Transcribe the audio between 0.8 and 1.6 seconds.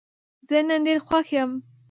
ډېر خوښ یم.